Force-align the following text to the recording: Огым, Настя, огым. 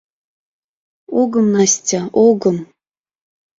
Огым, 1.19 1.47
Настя, 1.53 2.01
огым. 2.27 2.57